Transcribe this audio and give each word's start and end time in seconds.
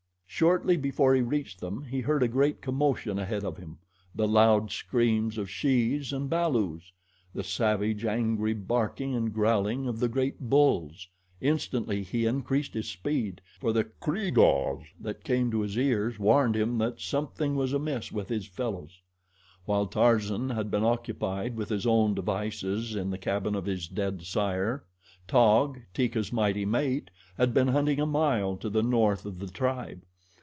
Shortly 0.33 0.75
before 0.75 1.13
he 1.13 1.21
reached 1.21 1.59
them 1.59 1.83
he 1.83 1.99
heard 1.99 2.23
a 2.23 2.27
great 2.27 2.61
commotion 2.61 3.19
ahead 3.19 3.43
of 3.43 3.57
him 3.57 3.77
the 4.15 4.27
loud 4.27 4.71
screams 4.71 5.37
of 5.37 5.49
shes 5.49 6.11
and 6.11 6.29
balus, 6.31 6.93
the 7.35 7.43
savage, 7.43 8.05
angry 8.05 8.53
barking 8.55 9.13
and 9.13 9.31
growling 9.33 9.87
of 9.87 9.99
the 9.99 10.07
great 10.07 10.39
bulls. 10.49 11.07
Instantly 11.41 12.01
he 12.01 12.25
increased 12.25 12.73
his 12.73 12.87
speed, 12.89 13.41
for 13.59 13.71
the 13.71 13.83
"Kreeg 13.83 14.37
ahs" 14.39 14.83
that 14.99 15.23
came 15.23 15.51
to 15.51 15.59
his 15.61 15.77
ears 15.77 16.17
warned 16.17 16.55
him 16.55 16.79
that 16.79 16.99
something 17.01 17.55
was 17.55 17.71
amiss 17.71 18.11
with 18.11 18.29
his 18.29 18.47
fellows. 18.47 19.01
While 19.65 19.85
Tarzan 19.85 20.49
had 20.51 20.71
been 20.71 20.83
occupied 20.85 21.55
with 21.55 21.69
his 21.69 21.85
own 21.85 22.15
devices 22.15 22.95
in 22.95 23.11
the 23.11 23.19
cabin 23.19 23.53
of 23.53 23.65
his 23.65 23.87
dead 23.87 24.23
sire, 24.23 24.85
Taug, 25.27 25.81
Teeka's 25.93 26.33
mighty 26.33 26.65
mate, 26.65 27.11
had 27.37 27.53
been 27.53 27.67
hunting 27.67 27.99
a 27.99 28.07
mile 28.07 28.55
to 28.57 28.69
the 28.71 28.81
north 28.81 29.25
of 29.27 29.37
the 29.37 29.47
tribe. 29.47 30.01